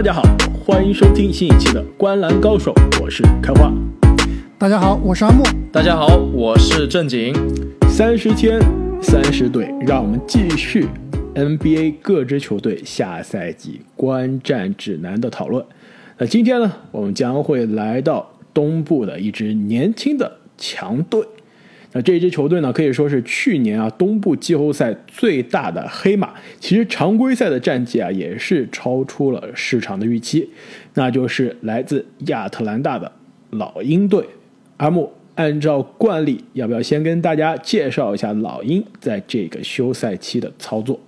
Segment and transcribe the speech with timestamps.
[0.00, 0.22] 大家好，
[0.64, 3.70] 欢迎收听新一期的《观澜高手》，我是开花。
[4.56, 5.42] 大家好，我是阿木。
[5.70, 7.34] 大家好，我是正经。
[7.86, 8.58] 三十天，
[9.02, 10.88] 三十队，让我们继续
[11.34, 15.62] NBA 各支球队下赛季观战指南的讨论。
[16.16, 21.22] 那今天呢，我们将会来到东部的一支年轻的强队。
[21.92, 26.30] 那这支球队呢，可以说是去年啊东部季后赛最大的黑马。
[26.60, 30.48] 其实常规赛的战绩啊，也是超出了市场的预期。
[30.94, 33.10] 那就是来自亚特兰大的
[33.50, 34.24] 老鹰队。
[34.76, 41.00] 阿木，按照惯例，要不要先跟大家介绍一下老鹰在这个休赛期的操作？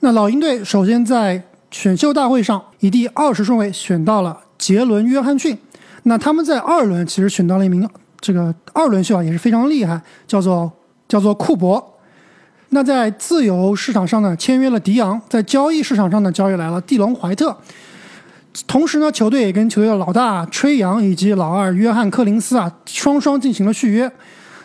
[0.00, 5.58] 那老鹰队首先在选秀大会上以第二十顺位选到了杰伦·约翰逊。
[6.04, 7.86] 那他们在二轮其实选到了一名。
[8.20, 10.70] 这个二轮秀啊也是非常厉害，叫做
[11.06, 11.94] 叫做库珀。
[12.70, 17.56] 那在自由市场上呢，签约了迪昂；在交易市场上呢，交易来了蒂隆·怀特。
[18.66, 24.10] 同时呢，球队也跟球队的老大吹杨以及老二约翰·柯林斯啊双双进行了续约。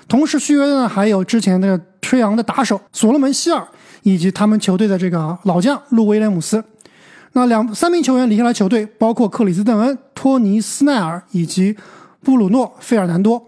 [0.07, 3.65] 同时续约的呢，还有之前的吹杨的打手所罗门·希尔
[4.01, 6.61] 以及他们球队的这个老将路威廉姆斯。
[7.31, 11.77] 那两三名球员离开了球队，包括克里斯·邓恩、托尼·斯奈尔以及。
[12.23, 13.41] 布鲁诺·费尔南多，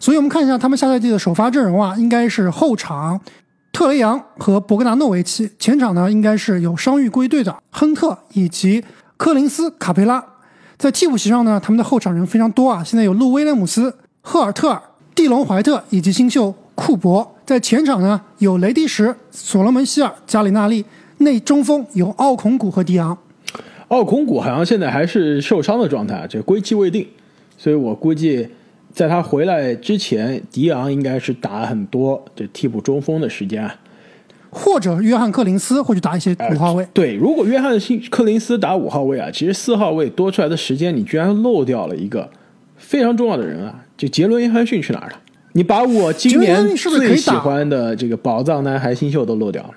[0.00, 3.20] 所以我们看一下他们下赛季的首发阵容啊，应该是后场
[3.72, 8.84] 特雷杨和博格达诺维奇，前场呢应该是有伤愈归队的亨特以及
[9.16, 10.24] 科林斯·卡佩拉，
[10.76, 14.82] 在替补席上呢，他们的后场人非常多啊，现在有路威廉姆斯、赫尔特尔、
[15.14, 20.84] 蒂隆·怀特以及新秀库珀，在前场呢有雷迪什、所罗门·希尔、加里纳利，
[21.18, 23.16] 内中锋有奥孔古和迪昂。
[23.88, 27.06] 奥孔古好像现在还是受伤的状态，这归期未定。
[27.64, 28.46] 所以我估计，
[28.92, 33.74] 在他回来之前，迪昂应该是打很多这替补中锋的时间啊，
[34.50, 36.86] 或者约翰克林斯会去打一些五号位。
[36.92, 37.74] 对，如果约翰
[38.10, 42.28] 克林斯打五号位啊，其实四号位多出来的时间，你居然漏掉了一个
[42.76, 43.82] 非常重要的人啊！
[43.96, 45.16] 就杰伦约翰逊去哪儿了？
[45.52, 49.70] 你把我今年最喜欢的这个宝藏男孩新秀都漏掉了。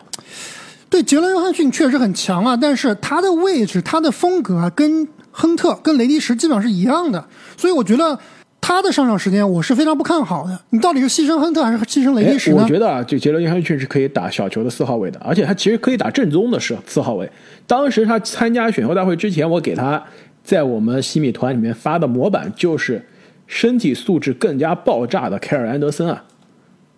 [0.90, 5.08] 对，杰伦约翰逊确实很强啊，但是他的位置、他的风格啊，跟。
[5.40, 7.24] 亨特跟雷迪什基本上是一样的，
[7.56, 8.18] 所以我觉得
[8.60, 10.60] 他的上场时间我是非常不看好的。
[10.72, 12.64] 你到底是牺牲亨特还是牺牲雷迪什呢？
[12.64, 17.30] 我觉得啊，这杰伦约翰逊是可以打小球的四号位的，而且他其实可以打正宗的是四号位。
[17.68, 20.04] 当时他参加选秀大会之前，我给他
[20.44, 23.06] 在我们西米团里面发的模板就是
[23.46, 26.24] 身体素质更加爆炸的凯尔安德森啊，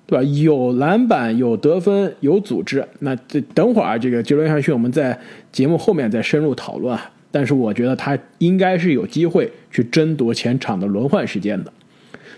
[0.07, 0.23] 对吧？
[0.23, 2.87] 有篮板，有得分，有组织。
[2.99, 5.19] 那这等会儿这个杰伦约翰逊，我们在
[5.51, 6.97] 节目后面再深入讨论。
[7.31, 11.71] 但是我觉得他应该是有机会去争夺前场的轮换时间的。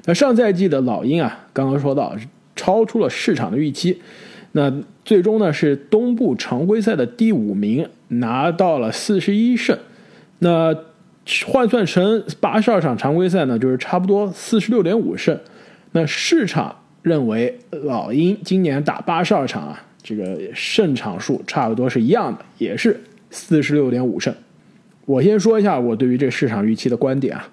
[0.06, 2.16] 那上赛季的老鹰啊，刚刚说到
[2.56, 4.02] 超出了市场的预期，
[4.54, 4.74] 那
[5.06, 9.78] 最终呢是东部常规赛的第五名，拿到了四十一胜。
[10.40, 10.76] 那
[11.46, 15.40] 换算成八十二场常规赛呢，就是差不多四十六点五胜。
[15.92, 24.34] 那市场认为老鹰今年打八十二场啊，这个胜场数差不多是一样的，也是四十六点五胜。
[25.06, 27.50] 我先说一下我对于这市场预期的观点啊，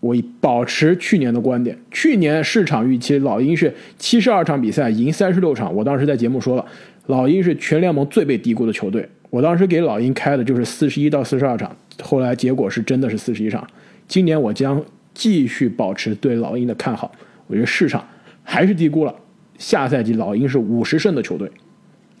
[0.00, 1.78] 我保持去年的观点。
[1.90, 6.66] 去年市场预期老鹰是七十二场比赛赢三十六场，我当时在节目说了，
[7.06, 9.08] 老鹰是全联盟最被低估的球队。
[9.30, 13.66] 我当时给老鹰开的就是四十一到四十二场，后来结果是真的是四十一场。
[14.06, 14.82] 今年我将
[15.12, 17.10] 继续保持对老鹰的看好，
[17.46, 18.06] 我觉得市场
[18.42, 19.14] 还是低估了。
[19.58, 21.50] 下赛季老鹰是五十胜的球队，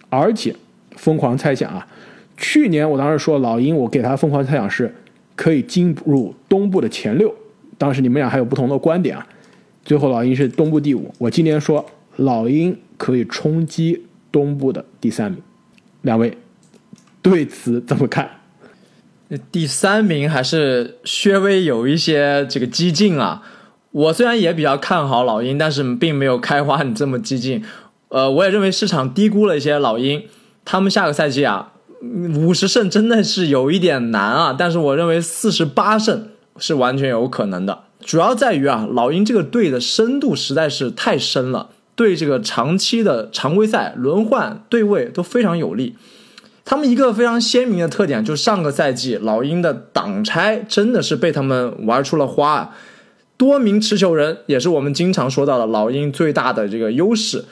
[0.08, 0.54] 而且
[0.96, 1.86] 疯狂猜想啊。
[2.36, 4.94] 去年我当时说老鹰，我给他疯狂猜想是
[5.36, 7.34] 可以进入东部的前六。
[7.78, 9.26] 当时你们俩还有不同的观点啊。
[9.84, 11.12] 最后老鹰是东部第五。
[11.18, 11.84] 我今年说
[12.16, 15.42] 老鹰可以冲击东部的第三名。
[16.02, 16.38] 两位
[17.20, 18.30] 对此怎么看？
[19.52, 23.42] 第三名还是稍微有一些这个激进啊。
[23.90, 27.62] 我虽然也比较看好老鹰，但是并没有开花你这么激进。
[28.08, 30.24] 呃，我也认为市场低估了一些老鹰。
[30.64, 31.73] 他们下个赛季啊。
[32.36, 36.28] 五十胜真的是有一点难啊，但是我认为四十八胜
[36.58, 37.84] 是完全有可能的。
[38.04, 45.96] 主要在于啊，老鹰这个队的深度实在是太深了，对这个长期的常规赛轮换对位都非常有利。
[46.66, 52.74] 他们一个非常鲜明的特点就是上个赛季老鹰的挡拆真的是被他们玩出了花，
[53.36, 57.44] 多名持球人也是我们经常说到的老鹰最大的这个优势，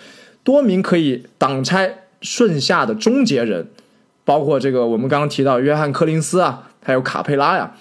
[0.44, 3.68] 多名可以挡拆顺下的终结人。
[4.24, 7.72] 包括这个，我们刚刚提到约翰·柯林斯啊，还有卡佩拉呀。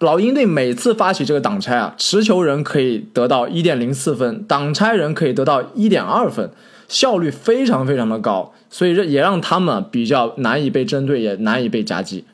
[0.00, 6.50] 老鹰队每次发起这个挡拆啊，持球人可以得到一点零四分，挡拆人可以得到一点二分，
[6.88, 12.24] 效率非常非常的高，所以这也让他们比较难以被针对，也难以被夹击。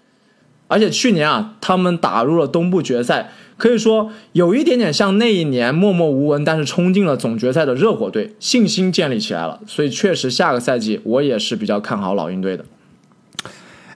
[0.68, 9.60] 而且去年啊，他们打入了东部决赛，可以说有一点点像那一年默默无闻但是冲进了总决赛的热火队，信心建立起来了。
[9.66, 12.64] 所以确实下个赛季我也是比较看好老鹰队的。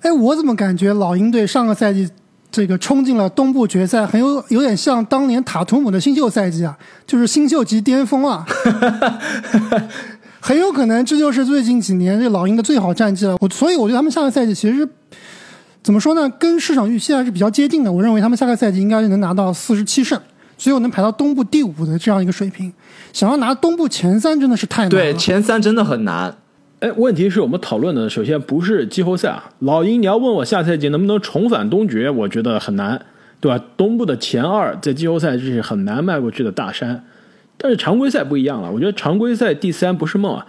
[0.02, 2.08] 哎，我怎么感觉老鹰队上个赛季
[2.50, 6.76] 这个冲进了东部决赛，很有有点像当年塔图姆的新秀赛季啊，
[7.06, 8.44] 就是新秀级巅峰啊。
[10.44, 13.36] 很有可能这就是最近几年这老鹰的最好战绩了。
[13.40, 14.86] 我所以我觉得他们下个赛季其实
[15.84, 17.92] 怎么说呢，跟市场预期还是比较接近的。
[17.92, 20.20] 我认为他们下个赛季应该是能拿到四十七胜，
[20.58, 22.72] 最后能排到东部第五的这样一个水平。
[23.12, 24.90] 想要拿东部前三真的是太难了。
[24.90, 26.34] 对，前三真的很难。
[26.82, 33.00] 哎，问题是我们讨论的首先不是季后赛啊，老鹰你要问我下赛季能不能重返东决，我觉得很难，
[33.40, 33.64] 对吧？
[33.76, 37.04] 东部的前二在季后赛这是很难迈过去的大山。
[37.56, 40.44] 但是常规赛不一样了，我觉得常规赛第三不是梦啊。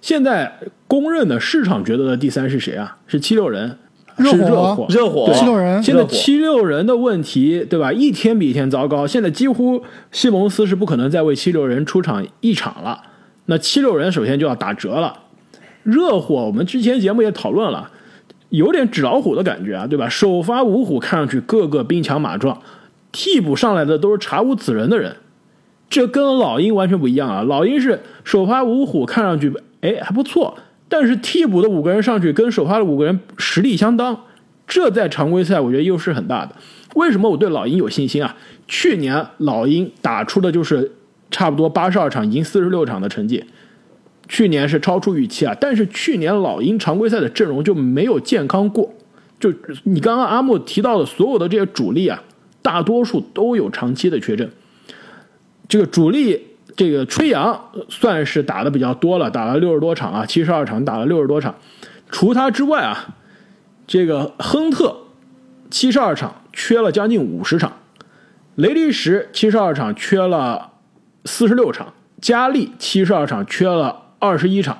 [0.00, 0.52] 现在
[0.88, 2.96] 公认的市场觉得的第三是谁啊？
[3.06, 3.78] 是七六人，
[4.18, 5.80] 是热火，热火，七六人。
[5.80, 7.92] 现在七六人的问题，对吧？
[7.92, 9.06] 一天比一天糟糕。
[9.06, 9.80] 现在几乎
[10.10, 13.00] 西蒙斯是不可能再为七六人出场一场了。
[13.44, 15.20] 那七六人首先就要打折了。
[15.86, 17.90] 热火，我们之前节目也讨论了，
[18.48, 20.08] 有点纸老虎的感觉啊，对吧？
[20.08, 22.60] 首发五虎看上去个个兵强马壮，
[23.12, 25.14] 替补上来的都是查无此人的人。
[25.88, 27.42] 这跟老鹰完全不一样啊！
[27.44, 34.24] 老鹰是首发五虎，看上去哎还不错，但是替补的五个人上去跟首发的五个人实力相当，
[34.66, 36.56] 这在常规赛我觉得优势很大的。
[36.96, 38.34] 为什么我对老鹰有信心啊？
[38.66, 40.90] 去年老鹰打出的就是
[41.30, 43.44] 差不多八十二场赢四十六场的成绩，
[44.28, 45.56] 去年是超出预期啊。
[45.60, 48.92] 但是去年老鹰常规赛的阵容就没有健康过，
[49.38, 49.52] 就
[49.84, 52.22] 你刚刚阿木提到的所有的这些主力啊，
[52.62, 54.50] 大多数都有长期的缺阵。
[55.68, 56.46] 这个主力，
[56.76, 61.54] 这个吹杨算是打的比较多了，打了六十多场啊，七十二场打了六十多场。
[62.08, 63.16] 除他之外啊，
[63.86, 64.96] 这个亨特
[65.70, 67.72] 七十二场缺了将近五十场，
[68.54, 70.70] 雷利什七十二场缺了
[71.24, 74.76] 四十六场，加利七十二场缺了二十一场，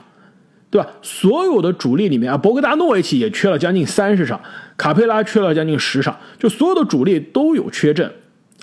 [0.70, 0.88] 对吧？
[1.00, 4.40] 所有的主力里面啊，博格达诺维奇也缺了将近三十场，
[4.76, 8.10] 卡佩拉缺了将近十场，就所有的主力都有缺阵。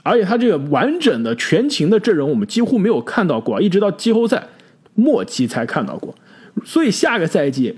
[0.04, 4.50] 而且他这个完整的全勤的阵容，我们几乎没有看到过，一直到季后赛
[4.96, 6.14] 末期才看到过。
[6.66, 7.78] 所以下个赛季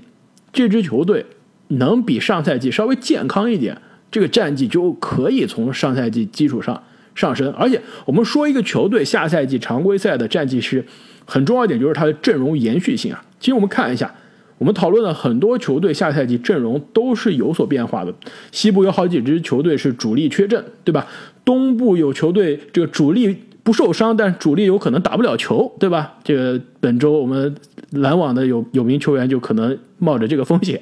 [0.52, 1.24] 这支球队
[1.68, 3.80] 能比上赛季稍微健康一点，
[4.10, 6.82] 这个战绩就可以从上赛季基础上
[7.14, 7.52] 上升。
[7.52, 10.84] 而且我们说一个球队下赛季常规赛的战绩是
[11.26, 13.22] 很重要一点，就是它的阵容延续性啊。
[13.38, 14.10] 其实我们看一下。
[14.58, 18.14] 我们讨论了很多球队下赛季阵容都是有所变化的，
[18.52, 21.06] 西部有好几支球队是主力缺阵，对吧？
[21.44, 26.14] 东部有球队这个主力不受伤，但主力有可能打不了球，对吧？
[26.24, 27.54] 这个本周我们
[27.90, 30.80] 篮网的有有名球员就可能冒着这个风险。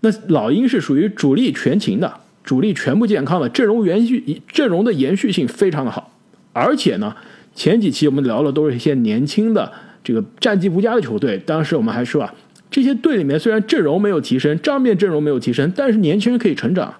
[0.00, 6.10] 那老鹰是属于主力全勤的，主力全部健康的，阵容延续阵容的延续性非常的好，
[6.52, 7.14] 而且呢，
[7.54, 9.70] 前几期我们聊的都是一些年轻的
[10.02, 12.34] 这个战绩不佳的球队，当时我们还说啊。
[12.70, 16.92] 这些队里面虽然阵容没有提升，账面阵容没有提升，但是年轻人可以成长。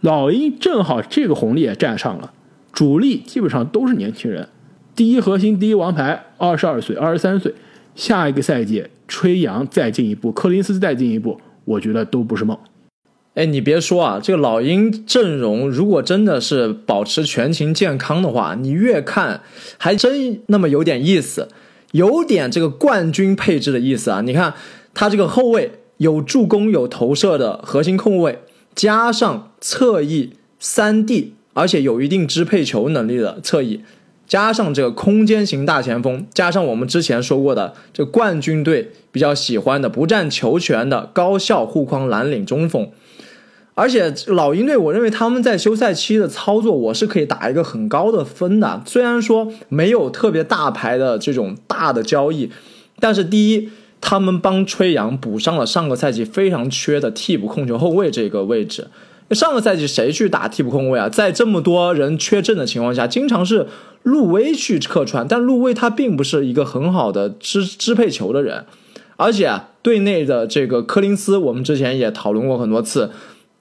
[0.00, 2.32] 老鹰正好这个红利也占上了，
[2.72, 4.48] 主力基本上都是年轻人，
[4.96, 7.52] 第一核心、第一王牌，二十二岁、二十三岁，
[7.94, 12.56] 下一个赛季吹杨再进一步，柯林斯再进一步，我觉得都不是梦。
[13.38, 19.42] 哎，你别说啊，这个老鹰阵容如果真的是保持全勤健康的话，你越看
[19.78, 21.48] 还真那么有点意思，
[21.92, 24.20] 有点这个冠军配置的意思啊！
[24.22, 24.54] 你看。
[24.94, 28.40] 他这个后卫有助攻、有投射的核心控卫，
[28.74, 33.82] 加上侧翼三 D，而且有一定支配球能力的侧翼，
[34.26, 42.90] 加上这个空间型大前锋，加上我们之前说过的这冠军队比较喜欢的不占球权的高效护框蓝领中锋，
[43.78, 48.82] 而且老鹰队，我认为他们在休赛期的操作，我是可以打一个很高的分的。
[48.84, 52.50] 虽然说没有特别大牌的这种大的交易，
[52.98, 53.68] 但是第一。
[54.00, 58.86] 他们帮吹杨补上了上个赛季非常缺的替补控球后卫这个位置。
[59.32, 61.08] 上个赛季谁去打替补控卫啊？
[61.08, 63.66] 在这么多人缺阵的情况下，经常是
[64.04, 68.66] 路威去客串，但路威他并不是一个很好的支支配球的人，
[69.16, 69.50] 而且
[69.82, 73.10] 队内的这个柯林斯，我们之前也讨论过很多次，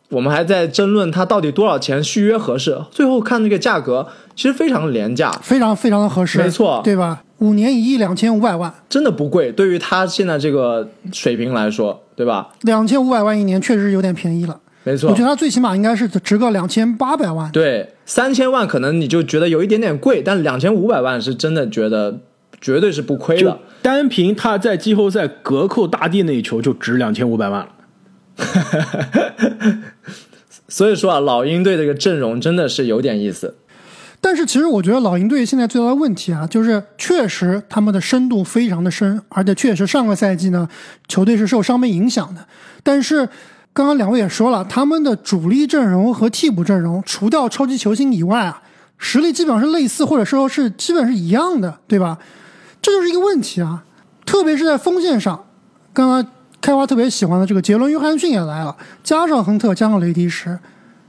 [0.09, 2.77] 我们还在争论他到底多少钱续约合适。
[2.91, 7.23] 最后看这个价格，其实非常廉价，非常非常的合适，没错，对吧？
[7.39, 9.51] 五年一亿两千五百万，真的不贵。
[9.51, 12.49] 对于他现在这个水平来说，对吧？
[12.61, 14.59] 两千五百万一年确实有点便宜了。
[14.83, 17.51] 没错，我觉得他最起码应该是值个两千八百万。
[17.51, 22.19] 对，三千万可能你就觉得有一点点贵，但两千五百万是真的觉得
[22.61, 23.59] 绝对是不亏的。
[23.81, 27.67] 单凭他在季后赛隔扣大帝那一球就值两千五百万了。
[30.67, 33.55] 所以说啊，老鹰队这个阵容真的是有点意思。
[34.19, 40.67] 但是其实我觉得老鹰队现在最大的问题啊，就是确实他们的深度非常的深，而且确实上个赛季呢，
[41.07, 42.45] 球队是受伤病影响的。
[42.83, 43.29] 但是
[43.73, 48.63] 刚刚两位也说了，他们的主力阵容和替补阵容，除掉超级球星以外啊，
[48.97, 52.17] 实力基本上是类似，或者说是基本是一样的，对吧？
[52.81, 53.83] 这就是一个问题啊，
[54.25, 55.45] 特别是在锋线上，
[55.93, 56.25] 刚刚
[56.59, 60.57] 开花特别喜欢的这个杰伦·约翰逊也来了，加上亨特，加上雷迪什，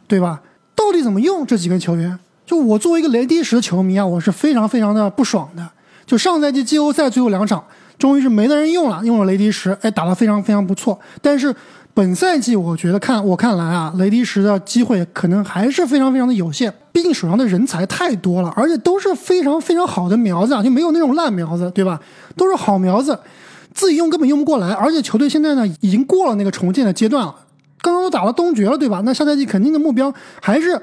[0.06, 0.40] 对吧？
[0.74, 2.18] 到底怎么用这几个球员？
[2.46, 5.68] 就我作为一个雷迪什的球迷啊，我是非常非常的不爽的。
[6.06, 7.62] 就上赛季季后赛最后两场，
[7.98, 10.98] 终于是没得人用了，用了雷迪什，哎，打得非常非常不错。
[11.20, 11.54] 但是
[11.92, 22.00] 本赛季我觉得看我看来啊，雷迪什的机会可能还是非常非常的有限，毕竟手上的人才太多了，而且都是非常非常好的苗子啊，就没有那种烂苗子，对吧？
[22.36, 23.18] 都是好苗子，
[23.72, 24.72] 自己用根本用不过来。
[24.72, 27.34] 而且球队现在呢，已经过了那个重建的阶段了，
[27.80, 29.02] 刚刚都打了东决了，对吧？
[29.04, 30.80] 那下赛季肯定的目标还是。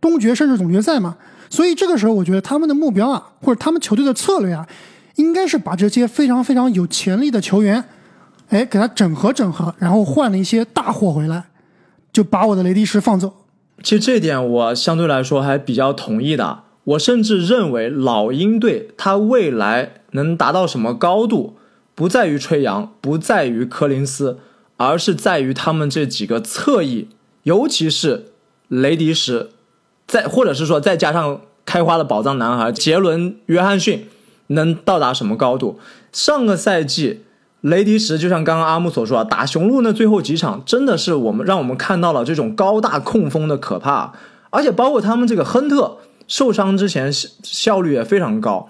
[0.00, 1.16] 东决甚至总决赛嘛，
[1.50, 4.64] 所以这个时候我觉得他们的目标啊，或者他们球队的策略啊，
[5.16, 7.82] 应该是把这些非常非常有潜力的球员，
[8.50, 11.46] 哎，给他整合整合，然后换了一些大货回来，
[12.12, 13.32] 就把我的雷迪什放走。
[13.82, 16.60] 其实这点我相对来说还比较同意的。
[16.84, 21.56] 我甚至认为老鹰队他未来能达到什么高度，
[21.98, 24.38] 不在于吹杨，不在于柯林斯，
[24.76, 27.08] 而是在于他们这几个侧翼，
[27.42, 28.26] 尤其是
[28.68, 29.48] 雷迪什。
[30.06, 34.06] 再或者是说，再加上开花的宝藏男孩杰伦·约翰逊，
[34.46, 35.80] 能到达什么高度？
[36.12, 37.24] 上个赛季，
[37.62, 44.12] 雷迪什就像刚刚阿木所说啊，打雄鹿那最后几场，真的是我们让我们看到了这种高大控风的可怕。
[44.50, 48.68] 而且包括他们这个亨特受伤之前效，效率也非常高。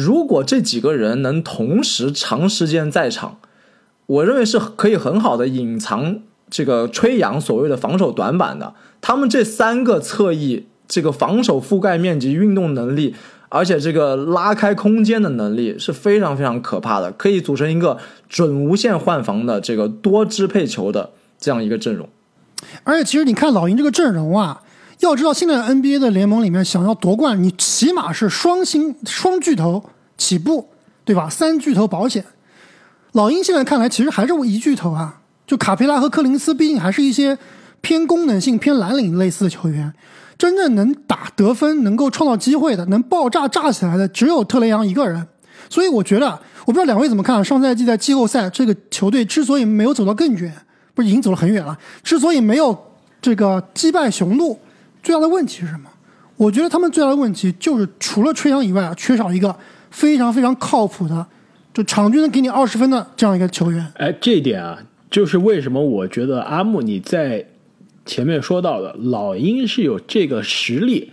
[0.00, 3.38] 如果这几个人能同时长时间在场，
[4.06, 8.74] 我认为是可以很好的隐藏这个吹杨所谓的防守短板的。
[9.00, 10.66] 他们这三个侧翼。
[10.90, 13.14] 这个防守覆盖面积、运动能力，
[13.50, 22.08] 而且这个拉开空间的能力是非常非常可怕的，可以组成一个准无限换防的这个多支配球的这样一个阵容。
[22.84, 24.62] 而且，其实你看老鹰这个阵容啊，
[25.00, 29.82] 要知道现在 NBA 的联盟里面想要夺冠，你起码是双星、双巨头
[30.16, 30.68] 起步，
[31.04, 31.28] 对吧？
[31.30, 32.24] 三巨头保险。
[33.12, 37.38] 老鹰现在看来其实还是一巨头啊，就卡佩拉和柯林斯，毕竟还是一些
[37.80, 39.92] 偏功能性、偏蓝领类似的球员。
[40.36, 45.26] 真正能打得分、能够创造机会的、能爆炸炸起来的，只有特雷杨一个人。
[45.68, 46.26] 所以我觉得，
[46.60, 47.44] 我不知道两位怎么看。
[47.44, 50.52] 上赛季在季后赛，这个球队之所以没有走到更远，
[50.94, 51.76] 不是已经走了很远了？
[52.04, 52.76] 之所以没有
[53.20, 54.56] 这个击败雄鹿，
[55.02, 55.88] 最大的问题是什么？
[56.36, 59.54] 我觉得他们最大的问题就是除了吹杨以外啊，缺少一个
[59.90, 61.26] 非常非常靠谱的，
[61.74, 63.92] 就场均能给你二十分的这样一个球员。
[63.96, 64.78] 哎，这一点啊，
[65.10, 67.46] 就是为什么我觉得阿木你在。
[68.06, 71.12] 前面说到的，老鹰是有这个实力，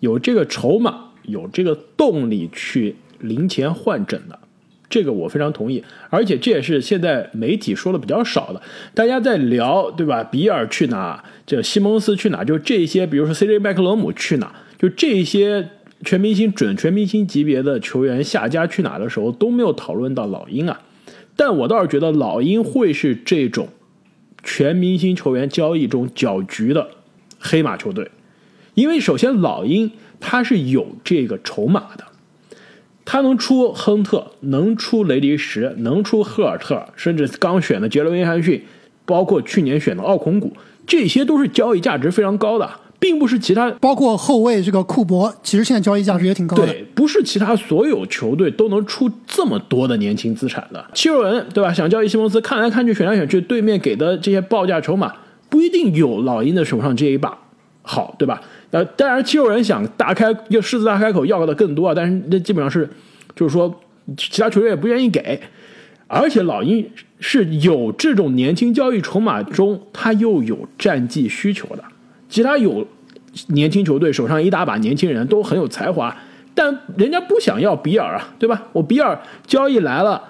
[0.00, 4.38] 有这个筹码，有这个动力去零钱换整的，
[4.94, 5.82] 这个我非常同意。
[6.08, 8.62] 而且这也是现在媒体说的比较少的，
[8.94, 10.22] 大家在聊，对吧？
[10.22, 11.24] 比尔去哪？
[11.44, 12.44] 这西蒙斯去哪？
[12.44, 14.54] 就这些，比如说 CJ 麦克罗姆去哪？
[14.78, 15.68] 就这些
[16.04, 20.80] 全明星、准全明星级别的球员下家去哪的时候，都没有讨论到老鹰啊。
[21.34, 23.68] 但我倒是觉得老鹰会是这种。
[24.46, 26.86] 全明星球员交易中搅局的
[27.38, 28.10] 黑马球队，
[28.74, 32.04] 因为首先老鹰他是有这个筹码的，
[33.04, 38.64] 他能出亨特，能出雷迪什，能出赫尔特，甚至刚选的杰伦约翰逊，
[39.04, 40.52] 包括去年选的奥孔古，
[40.86, 42.70] 这些都是交易价值非常高的。
[43.00, 46.64] 并不是其他，包括后卫这个库珀，其实现在交易价值也挺高的。
[46.64, 50.82] 对，不是其他所有球队都能出这么多的年轻资产的。
[50.94, 51.70] 七六人对吧？
[51.70, 55.12] 想交易西蒙斯，看来看去，选来选去，对面给的这些报价筹码
[55.50, 57.36] 不一定有老鹰的手上这一把
[57.82, 58.40] 好，对吧？
[58.74, 62.88] 呃，当然七六人想大开要狮子大开口要的更多啊，但是那基本上是
[63.36, 63.72] 就是说
[64.16, 65.40] 其他球队也不愿意给，
[66.08, 66.84] 而且老鹰
[67.20, 71.84] 是有这种年轻交易筹码中，他又有战绩需求的，
[72.28, 72.84] 其他有。
[73.48, 76.16] 年轻球队手上一大把年轻人都很有才华，
[76.54, 78.62] 但人家不想要比尔啊，对吧？
[78.72, 80.22] 我比尔交易来了，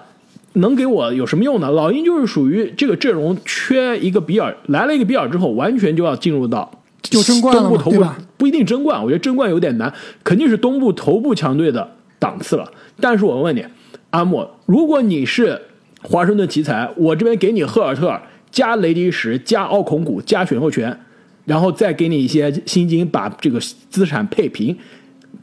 [0.53, 1.69] 能给我有什么用呢？
[1.69, 6.71] 老鹰就是属于这个阵容缺一个比尔，来了一个比尔之后，完全就要进入到
[7.09, 8.17] 就争冠了，对吧？
[8.37, 9.93] 不一定争冠，我觉得争冠有点难，
[10.23, 12.71] 肯定是东部头部强队的档次了。
[12.99, 13.65] 但是我问你，
[14.09, 15.61] 阿莫，如果你是
[16.01, 18.19] 华盛顿奇才，我这边给你赫尔特
[18.51, 20.99] 加雷迪什加奥孔古加选秀权。
[21.45, 24.75] 然后再给你一些薪金，把这个资产配平。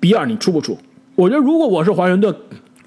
[0.01, 0.77] 比尔，你出不出？
[1.15, 2.35] 我觉得如果我是华盛顿，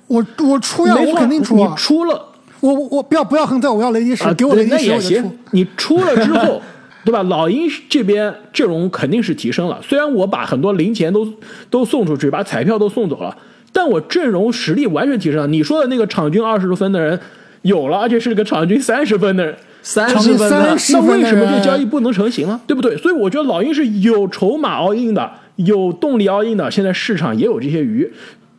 [0.08, 1.56] 我我出呀，我肯定出。
[1.56, 2.22] 你出了，
[2.60, 5.32] 我我不要不要亨特，我要雷迪什，给我雷迪什也行。
[5.52, 6.62] 你出了之后，
[7.06, 7.22] 对吧？
[7.24, 11.26] 老鹰这边阵容肯定是提升了，虽然我把很多零钱都
[11.70, 13.38] 都送出去，把彩票都送走了，
[13.72, 15.48] 但我阵容实力完全提升了。
[15.48, 17.18] 你说的那个场均二十多分的人
[17.62, 22.60] 有了，而且是个场均三十分的人， 三十分的30那为什么这交易不能成型呢？
[22.66, 22.98] 对不对？
[22.98, 26.72] 所以我觉得老鹰是有筹码 all in 的，有动力 all in 的。
[26.72, 28.12] 现在市场也有这些鱼，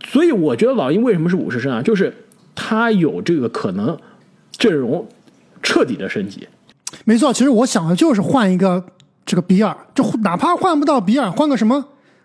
[0.06, 1.82] 所以我觉得老鹰为什么是五十胜啊？
[1.82, 2.14] 就是
[2.54, 3.98] 他有这个可能
[4.56, 5.04] 阵容
[5.62, 6.46] 彻底的升级。
[7.08, 8.84] 没错，其实我想的就是换一个
[9.24, 11.84] 这个比尔，就哪怕换不到比尔，换个什么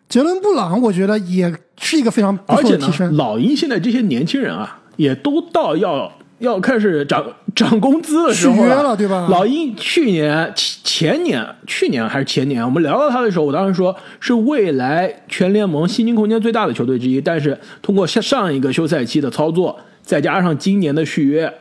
[0.10, 3.16] 杰伦布朗，我觉得也是一个非常不而且呢错的提，升。
[3.16, 7.24] 老鹰现在这些年轻人啊，也都到要要开始涨
[7.54, 21.52] 涨工资的时候续约了对吧老鹰去年、前前年、去年还是前年，我们聊到他的时候，我当时说是未来全联盟薪金空间最大的球队之一，但是通过上上一个休赛期的操作，再加上今年的续约，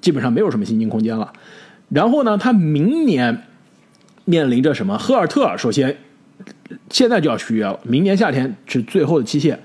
[0.00, 1.30] 基本上没有什么薪金空间了。
[1.90, 3.44] 然后呢，他明年
[4.24, 4.96] 面临着什么？
[4.96, 5.96] 赫尔特尔首先
[6.88, 9.58] 现在就要续约了，明年夏天是最后的期限。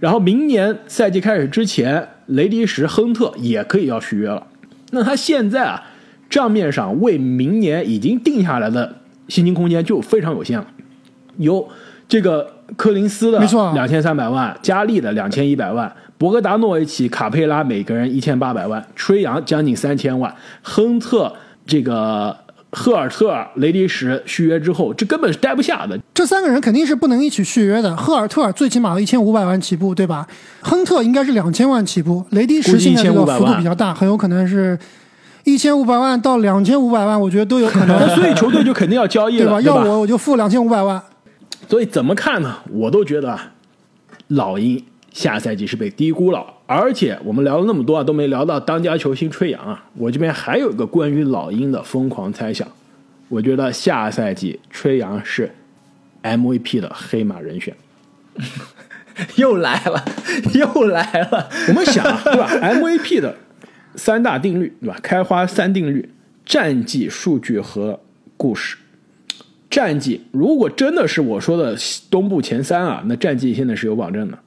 [0.00, 4.46] 然后明年赛季开始之前，雷迪什、亨特也可以要续约了。
[4.90, 5.82] 那他现在啊，
[6.28, 8.96] 账面上为明年已经定下来的
[9.28, 10.66] 薪金空间就非常有限了，
[11.38, 11.66] 有
[12.06, 13.38] 这个柯林斯的
[13.72, 21.34] 两千三百万，加利的两千一百万，博格达诺维奇、卡佩拉每个人一千八百万，吹杨将近三千万，亨特
[21.66, 22.36] 这个
[22.70, 25.98] 赫尔特尔、雷迪什续约之后，这根本是待不下的。
[26.12, 27.96] 这三个人肯定是不能一起续约的。
[27.96, 30.26] 赫尔特尔最起码一千五百万起步，对吧？
[30.60, 34.78] 亨特应该是两千万起步，雷迪什现在这个1500幅度比较大，很有可能是
[35.44, 39.60] 一千五百万到两千五百万，我觉得都有可那能， 所以球队就肯定要交易了，对吧？
[39.60, 41.00] 要我我就付两千五百万。
[41.68, 42.56] 所以怎么看呢？
[42.70, 43.52] 我都觉得啊，
[44.28, 46.44] 老鹰下赛季是被低估了。
[46.66, 49.84] 而且我们聊了那么多啊，都没聊到当家球星吹杨啊。
[49.94, 52.66] 我这边还有一个关于老鹰的疯狂猜想，
[53.28, 55.50] 我觉得下赛季吹杨是
[56.22, 57.74] MVP 的黑马人选。
[59.36, 60.04] 又来了，
[60.54, 61.48] 又来了。
[61.68, 62.48] 我们想啊，对吧？
[62.60, 63.36] MVP 的
[63.94, 64.98] 三大定律，对吧？
[65.02, 66.08] 开花三定律：
[66.44, 68.00] 战绩、数据和
[68.36, 68.76] 故事。
[69.70, 71.76] 战绩如果真的是我说的
[72.10, 74.38] 东部前三啊，那战绩现在是有保证的。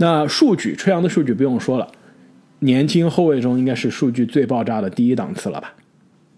[0.00, 1.86] 那数据，吹杨的数据不用说了，
[2.60, 5.74] 年轻后卫中应该是数据最爆炸的第一档次了吧？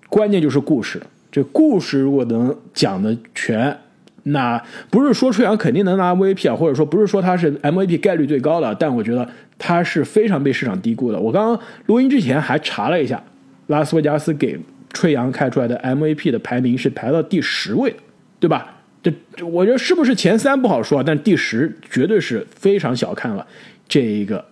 [0.08, 3.78] 关键就是故事，这故事如果能讲的全，
[4.24, 11.20] 那不是说吹杨肯定能拿 MVP 啊，或者说不是说他是 MVP 概率最高的，但我觉得他是非常被市场低估的。
[11.20, 13.22] 我刚刚录音之前还查了一下，
[13.68, 14.58] 拉斯维加斯给
[14.92, 17.94] 吹杨开出来的 MVP 的排名是排到第十位，
[18.40, 18.81] 对吧？
[19.02, 19.12] 这
[19.44, 23.46] 我觉得是不是前三不好说，但第十绝对是非常小看了
[23.88, 24.44] 这一个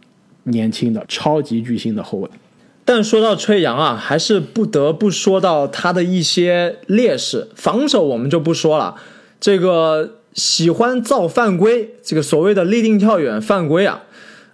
[0.45, 2.29] 年轻的超级巨星的后卫。
[2.85, 7.49] 但说到吹杨啊，还是不得不说到他的一些劣势。
[7.55, 8.97] 防守我们就不说了，
[9.39, 14.03] 这个喜欢造犯规，这个所谓的立定跳远犯规啊，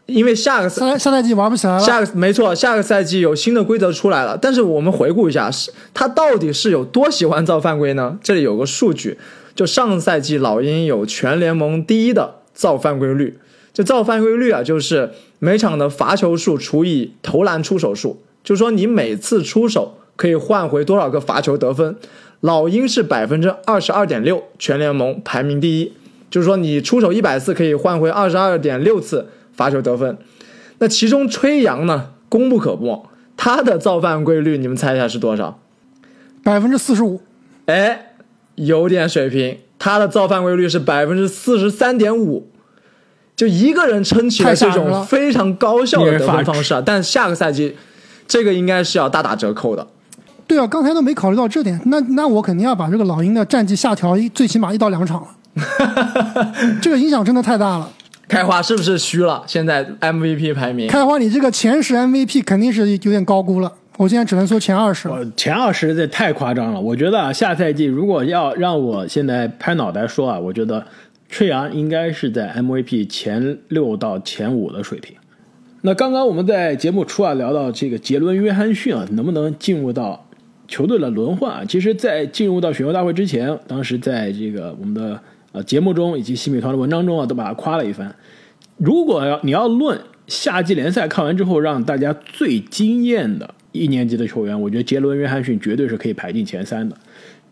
[0.07, 1.81] 因为下个赛下下赛季玩不起来了。
[1.81, 4.39] 下个没错，下个赛季有新的规则出来了。
[4.41, 8.19] 但是我们回顾一下，是他到底是有多喜欢造犯规呢？
[8.23, 9.19] 这里有个数据，
[9.55, 13.39] 就上赛季老鹰有全联盟第一的造犯规率。
[13.75, 21.97] 这造犯规率啊，就是每场的罚球数除以投篮出手数，就是说你每次出手可以换回多少个罚球得分。
[22.41, 25.93] 老鹰是百分之二十二点六，全联盟排名第一。
[26.31, 30.19] 就是说你出手一百次可以换回二十二点六次罚球得分。
[30.79, 35.59] 那其中吹杨呢，功不可没，他的造犯规率你们猜一下是多少？
[36.43, 37.21] 百分之四十五，
[37.65, 38.13] 哎，
[38.55, 42.49] 有点水平，他的造犯规率是百分之四十三点五，
[43.35, 46.83] 就一个人撑起了这种非常高效的得分方式啊。
[46.85, 47.77] 但下个赛季，
[48.29, 49.87] 这个应该是要大打折扣的。
[50.47, 57.91] 对啊，刚才都没考虑到这点，那那我肯定要把这个老鹰的战绩下调一最起码一到两场了， 这个影响真的太大了。
[58.29, 59.45] 开花是不是虚了？
[59.47, 66.81] 现在 MVP 排名，开花，你这个前十 MVP 肯定是有点高估了，我现在只能说前二十前二十这太夸张了。
[66.81, 70.85] 我觉得啊，下赛季如果要让我现在拍脑袋说啊，我觉得
[71.29, 75.17] 吹杨应该是在 MVP 前六到前五的水平。
[75.83, 80.27] 那刚刚我们在节目初啊聊到这个杰伦·约翰逊啊，能不能进入到
[80.67, 81.63] 球队的轮换啊？
[81.69, 85.21] 其实，在进入到选秀大会之前，当时在这个我们的
[85.57, 88.15] 呃节目中以及新美团的文章中啊，都把他夸了一番。
[88.77, 96.95] 如果要你要论夏季联赛看完之后让大家最惊艳的一年级的球员，我觉得杰伦·约翰逊绝对是可以排进前三的。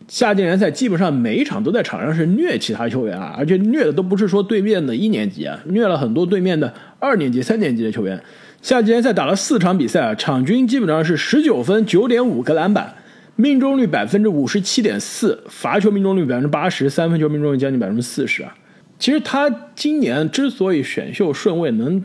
[0.07, 8.21] 夏季联赛基本上每一场都在场上是虐其他球员啊，而且虐的都不是说对面的一年级啊，虐了很多对面的二年级、三年级的球员。
[8.61, 12.93] 夏季联赛打了四场比赛啊，场均基本上是十九分、九点五个篮板，
[13.35, 18.55] 命中率百分之五十七点四，罚球命中率百分之八十，三分球命中率将近百分之四十啊。
[18.97, 22.03] 其实他今年之所以选秀顺位能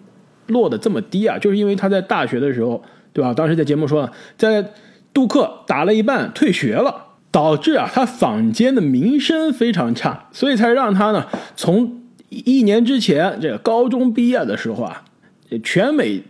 [0.49, 3.33] 落得这么低啊，就是因为他在大学的时候，对吧？
[3.33, 4.73] 当时在节目说了，在
[5.14, 15.05] 杜克打了一半退学了，导致啊他坊间的名声非常差，所以才让他呢从一年之前这个高中毕业的时候啊，
[15.62, 16.23] 全美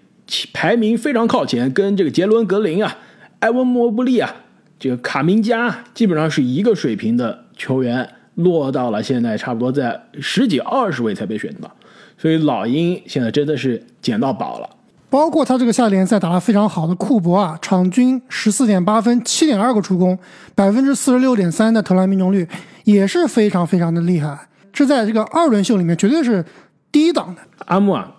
[0.52, 2.98] 排名非常靠前，跟这个杰伦格林啊、
[3.40, 4.34] 埃文莫布利啊、
[4.80, 8.08] 这个卡明加基本上是一个水平的球员。
[8.36, 11.70] 落到了现在差不多在十几二十位才被选到，
[12.16, 14.70] 所以老鹰现在真的是捡到宝了。
[15.10, 20.18] 包括他这个夏联赛打得非常好的库珀啊，场均十四点八分，七点二个助攻，
[20.54, 22.48] 百分之四十六点三的投篮命中率，
[22.84, 24.48] 也是非常非常的厉害。
[24.72, 26.42] 这在这个二轮秀里面绝对是
[26.90, 27.42] 第一档的。
[27.66, 28.10] 阿木啊，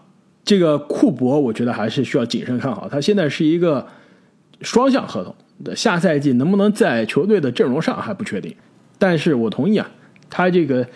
[0.43, 3.88] 这个库珀我觉得还是需要谨慎看好，他现在是一个
[4.62, 5.40] 双向合同的，
[5.76, 8.56] 下赛季能不能在球队的阵容上还不确定。
[8.97, 9.89] 但是我同意啊。
[10.34, 10.88] 他这个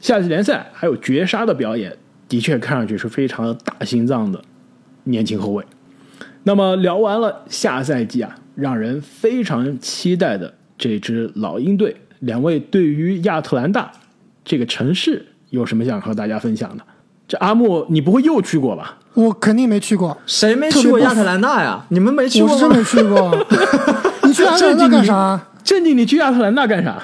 [0.00, 1.96] 夏季联赛还有绝杀的表演，
[2.28, 4.38] 的确看上去是非常大心脏的
[5.04, 5.64] 年轻后卫。
[6.42, 13.90] 那么聊完了下赛季啊，让人非常期待的这支老鹰队，两位对于亚特兰大
[14.44, 16.84] 这个城市有什么想和大家分享的？
[17.26, 18.98] 这阿木，你不会又去过吧？
[19.14, 21.86] 我肯定没去过，谁没去过亚特兰大呀？
[21.88, 22.52] 你们没去过？
[22.52, 23.46] 我是真没去过。
[24.32, 25.40] 你去亚特兰大干啥？
[25.62, 27.02] 正经，你去亚特兰大干啥？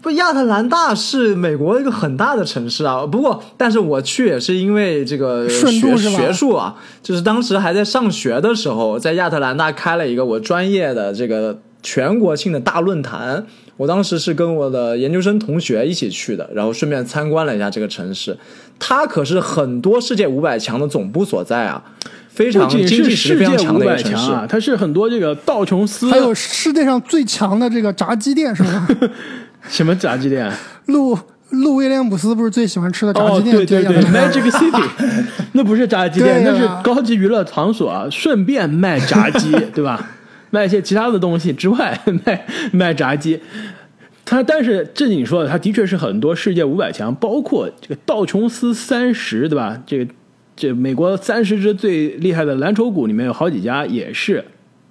[0.00, 3.04] 不，亚特兰大是美国一个很大的城市啊。
[3.04, 13.44] 不过，但是我去也是因为这个学学术啊，就是当时还在上学的时候，在亚特兰大开了一个我专业的这个全国性的大论坛。
[13.78, 18.36] 我当时是跟我的研究生同学一起去的，然后顺便参观了一下这个城市。
[18.78, 21.82] 它可是很多世界五百强的总部所在啊，
[22.28, 24.44] 非常经济实力非常强的一个城市啊。
[24.48, 28.86] 它是很多这个道琼斯，还有世界上最强的这个炸鸡店，是吗？
[29.68, 30.52] 什么炸鸡店？
[30.86, 31.16] 路
[31.50, 33.56] 路威廉姆斯不是最喜欢吃的炸鸡店？
[33.56, 34.88] 对对对，Magic City，
[35.52, 40.10] 那不是炸鸡店，那是高级娱乐场所啊，顺便卖炸鸡， 对吧？
[40.50, 43.40] 卖一些其他的东西之外， 卖卖炸鸡。
[44.24, 49.82] 他但是正经说的，他的确是很多世界五百强，包括这个道琼斯三十，对吧？
[49.86, 50.12] 这个
[50.54, 54.44] 这美国三十只最厉害的蓝筹股里面有好几家也是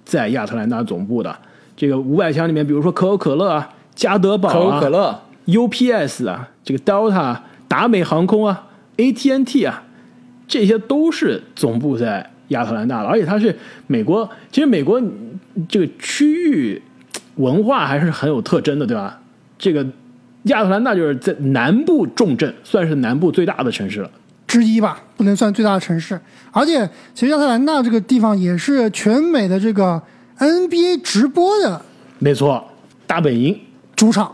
[0.04, 1.36] 在亚特兰大总部的。
[1.76, 3.70] 这个五百强里面，比如说可口可乐啊。
[3.94, 9.82] 加德堡啊，可口可乐、UPS 啊，这个 Delta、达美航空啊、AT&T 啊，
[10.46, 13.56] 这些都是总部在亚特兰大了，而且它是
[13.86, 14.28] 美国。
[14.50, 15.00] 其实美国
[15.68, 16.82] 这个区域
[17.36, 19.20] 文化还是很有特征的，对吧？
[19.58, 19.86] 这个
[20.44, 24.10] 亚特兰大就是在南部重镇，算是南部最大的城市了
[24.46, 26.18] 之一吧，不能算最大的城市。
[26.52, 30.00] 而且，其实亚特兰大这个地方也是全美的这个
[30.38, 31.82] NBA 直播的，
[32.18, 32.66] 没错，
[33.06, 33.58] 大本营。
[33.94, 34.32] 主场，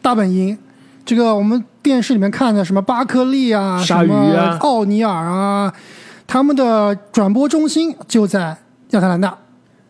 [0.00, 0.56] 大本营，
[1.04, 5.72] 这个我们电视里面看的什么巴克利啊，什么奥尼尔啊，
[6.26, 8.56] 他们的转播中心就在
[8.90, 9.36] 亚特兰大。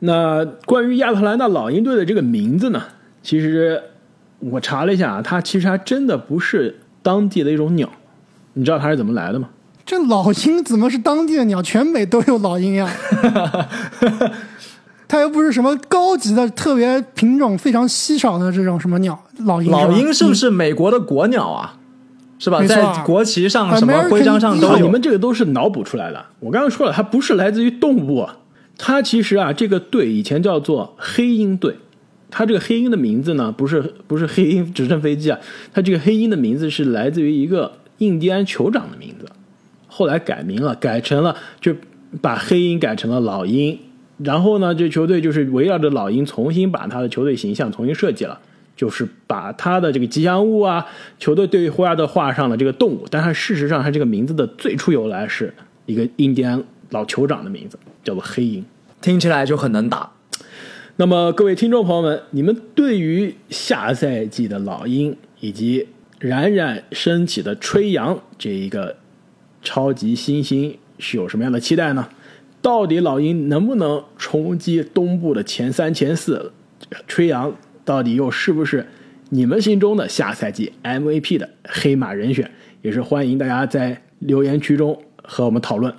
[0.00, 2.82] 那关于亚特兰大老鹰队的这个名字呢？
[3.22, 3.80] 其实
[4.38, 7.88] 我查了一下，它其实还真的不是当地的一种鸟。
[8.52, 9.48] 你知道它是怎么来的吗？
[9.84, 11.62] 这老鹰怎么是当地的鸟？
[11.62, 12.88] 全美都有老鹰呀。
[15.08, 19.70] 它又不是什么高级的、特别品种非常稀少的这种什么鸟，老鹰。
[19.70, 21.78] 老鹰是不是美国的国鸟啊？
[22.38, 22.62] 是吧？
[22.64, 24.78] 在国旗上、什么徽章上都有。
[24.78, 26.24] 你们这个都是脑补出来的。
[26.40, 28.26] 我刚刚说了，它不是来自于动物，
[28.76, 31.76] 它其实啊，这个队以前叫做黑鹰队。
[32.28, 35.38] 它这个黑鹰的名字呢，不是不是黑鹰直升飞机啊，
[35.72, 39.26] 它这个黑鹰的名字是来自于一个印第安酋长的名字，
[39.86, 41.74] 后来改名了，改成了就
[42.20, 43.78] 把黑鹰改成了老鹰。
[44.18, 48.38] 然后呢，这球队就是围绕着老鹰重新把他的球队形象重新设计了，
[48.76, 50.86] 就是把他的这个吉祥物啊，
[51.18, 53.06] 球队队徽都画上了这个动物。
[53.10, 55.52] 但是事实上，他这个名字的最初由来是
[55.86, 58.64] 一个印第安老酋长的名字，叫做黑鹰，
[59.00, 60.12] 听起来就很能打。
[60.96, 68.96] 那么各位听众朋友们，你们对于下赛季的老鹰以及冉冉升起的吹杨这一个
[69.62, 72.08] 超级新星是有什么样的期待呢？
[72.62, 76.52] 到底老鹰能不能冲击东部的前三、前四？
[77.06, 77.52] 吹杨
[77.86, 78.86] 到底又是不是
[79.30, 82.50] 你们心中的下赛季 MVP 的黑马人选？
[82.82, 85.94] 也是欢迎大家在留言区中和我们讨论。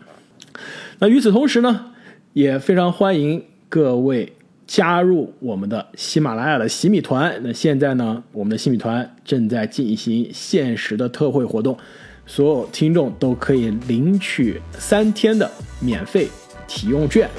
[0.99, 1.93] 那与此同时呢，
[2.33, 4.33] 也非常欢迎各位
[4.67, 7.39] 加入我们的喜马拉雅的洗米团。
[7.41, 11.77] 那现在呢，我们的洗米团正在进行限时的特惠活动，
[12.25, 16.27] 所有听众都可以领取三天的免费。
[16.69, 17.29] 体用券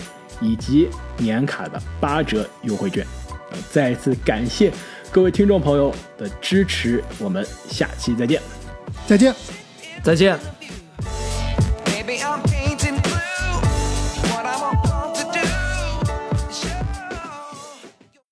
[0.40, 3.04] 以及年卡的八折优惠券，
[3.70, 4.72] 再一次感谢
[5.11, 8.40] 各位听众朋友的支持，我们下期再见，
[9.06, 9.34] 再见，
[10.02, 10.38] 再见。